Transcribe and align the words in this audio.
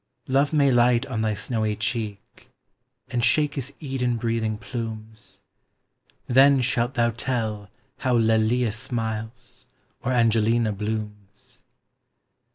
Love 0.27 0.51
may 0.51 0.71
light 0.71 1.05
on 1.05 1.21
thy 1.21 1.35
snowy 1.35 1.75
cheek, 1.75 2.49
And 3.09 3.23
shake 3.23 3.53
his 3.53 3.71
Eden 3.79 4.17
breathing 4.17 4.57
plumes; 4.57 5.41
Then 6.25 6.59
shalt 6.61 6.95
thou 6.95 7.11
tell 7.11 7.69
how 7.99 8.17
Lelia 8.17 8.71
smiles, 8.71 9.67
Or 10.01 10.11
Angelina 10.11 10.71
blooms. 10.71 11.59